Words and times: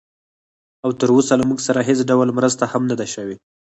او 0.83 0.89
تراوسه 0.99 1.33
له 1.39 1.43
موږ 1.49 1.59
سره 1.67 1.79
هېڅ 1.89 1.99
ډول 2.09 2.27
مرسته 2.37 2.63
هم 2.73 2.83
نه 2.91 2.95
ده 2.99 3.05
شوې 3.13 3.35